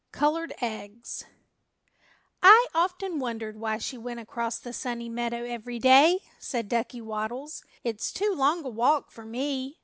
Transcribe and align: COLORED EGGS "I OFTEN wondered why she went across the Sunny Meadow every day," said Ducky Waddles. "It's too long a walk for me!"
COLORED 0.11 0.55
EGGS 0.61 1.25
"I 2.41 2.65
OFTEN 2.73 3.19
wondered 3.19 3.59
why 3.59 3.77
she 3.77 3.99
went 3.99 4.19
across 4.19 4.57
the 4.57 4.73
Sunny 4.73 5.09
Meadow 5.09 5.43
every 5.43 5.77
day," 5.77 6.23
said 6.39 6.67
Ducky 6.67 7.01
Waddles. 7.01 7.63
"It's 7.83 8.11
too 8.11 8.33
long 8.35 8.65
a 8.65 8.69
walk 8.69 9.11
for 9.11 9.25
me!" 9.25 9.77